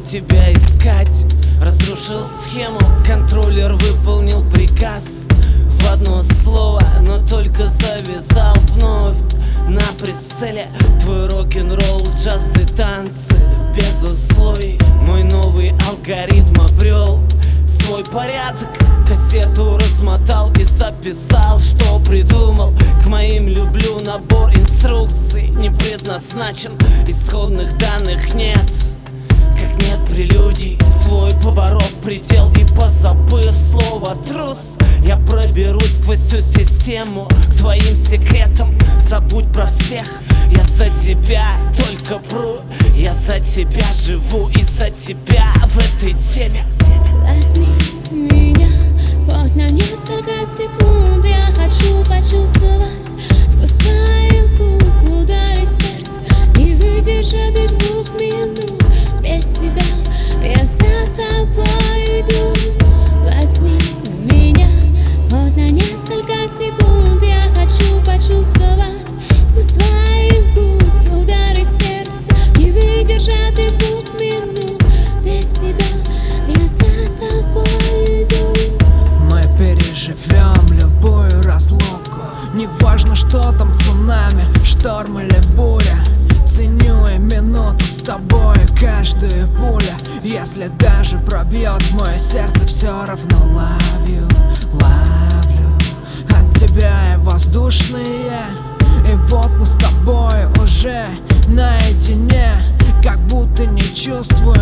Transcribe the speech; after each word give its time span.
тебя 0.00 0.52
искать. 0.52 1.26
Разрушил 1.60 2.24
схему, 2.24 2.80
контроллер 3.06 3.74
выполнил 3.74 4.42
приказ. 4.50 5.04
В 5.68 5.92
одно 5.92 6.22
слово, 6.22 6.82
но 7.02 7.18
только 7.18 7.66
завязал 7.66 8.54
вновь. 8.72 9.16
На 9.68 9.82
прицеле 10.00 10.68
твой 11.00 11.28
рок-н-ролл, 11.28 12.02
джаз 12.18 12.56
и 12.56 12.64
танцы. 12.64 13.36
Без 13.74 14.02
условий 14.02 14.78
мой 15.06 15.22
новый 15.24 15.74
алгоритм 15.88 16.60
обрел 16.60 17.20
Свой 17.66 18.04
порядок, 18.04 18.68
кассету 19.08 19.78
размотал 19.78 20.52
и 20.58 20.64
записал 20.64 21.58
Что 21.58 21.98
придумал, 22.00 22.74
к 23.02 23.06
моим 23.06 23.48
люблю 23.48 23.98
набор 24.04 24.50
инструкций 24.54 25.48
Не 25.48 25.70
предназначен, 25.70 26.72
исходных 27.06 27.76
данных 27.78 28.34
нет 28.34 28.91
нет 29.92 30.08
прелюдий. 30.08 30.78
Свой 30.90 31.30
поборов 31.42 31.90
предел 32.02 32.50
и 32.52 32.64
позабыв 32.74 33.54
слово 33.56 34.16
трус 34.28 34.76
Я 35.04 35.16
проберусь 35.16 35.98
сквозь 36.00 36.20
всю 36.20 36.40
систему 36.40 37.28
К 37.50 37.56
твоим 37.56 37.96
секретам. 38.06 38.74
Забудь 38.98 39.50
про 39.52 39.66
всех. 39.66 40.04
Я 40.50 40.62
за 40.64 40.90
тебя 41.00 41.56
только 41.76 42.18
пру 42.18 42.60
Я 42.94 43.14
за 43.14 43.40
тебя 43.40 43.86
живу 43.92 44.48
и 44.48 44.62
за 44.62 44.90
тебя 44.90 45.52
в 45.66 45.78
этой 45.78 46.14
теме. 46.14 46.64
Возьми 47.22 47.68
меня 48.10 48.68
хоть 49.26 49.54
на 49.56 49.68
несколько 49.68 50.32
секунд. 50.56 51.24
Я 51.24 51.42
хочу 51.52 52.02
почувствовать 52.04 53.12
вкус 53.50 53.72
твоих 53.72 54.58
губ, 54.58 55.20
удары 55.20 55.64
сердца 55.64 56.24
Не 56.56 56.74
выдержат 56.74 57.58
и 57.58 57.66
двух 57.68 58.20
минут 58.20 58.71
что 83.28 83.40
там 83.52 83.72
цунами, 83.74 84.44
шторм 84.64 85.18
или 85.20 85.40
буря? 85.54 85.98
Ценю 86.46 87.08
и 87.08 87.18
минуту 87.18 87.84
с 87.84 88.02
тобой, 88.02 88.58
каждую 88.78 89.48
пуля 89.56 89.96
Если 90.22 90.66
даже 90.78 91.18
пробьет 91.18 91.82
мое 91.92 92.18
сердце, 92.18 92.66
все 92.66 92.90
равно 93.06 93.38
ловлю, 93.54 94.28
ловлю 94.74 95.68
От 96.28 96.58
тебя 96.58 97.14
и 97.14 97.16
воздушные 97.18 98.44
И 99.08 99.14
вот 99.30 99.50
мы 99.58 99.64
с 99.64 99.72
тобой 99.72 100.46
уже 100.62 101.06
наедине. 101.48 102.54
Как 103.02 103.18
будто 103.26 103.64
не 103.66 103.82
чувствуем 103.82 104.61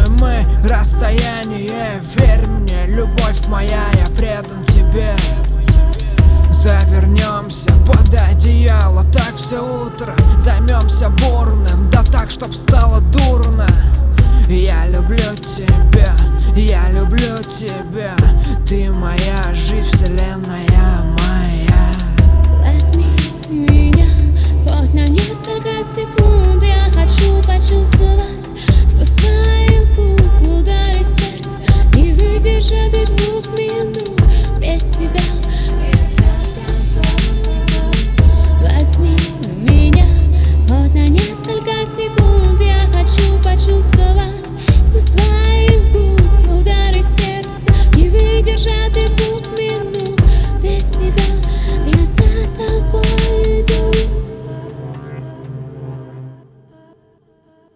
все 9.50 9.64
утро 9.64 10.14
Займемся 10.38 11.08
бурным, 11.08 11.90
да 11.90 12.04
так, 12.04 12.30
чтоб 12.30 12.54
стало 12.54 13.00
дурно. 13.00 13.66
Я 14.48 14.86
люблю 14.86 15.34
тебя, 15.34 16.14
я 16.54 16.88
люблю 16.92 17.36
тебя. 17.52 18.14
Ты 18.64 18.92
моя 18.92 19.42
жизнь, 19.52 19.90
вселенная 19.92 21.02
моя. 21.18 21.92
Возьми 22.60 23.08
меня 23.50 23.79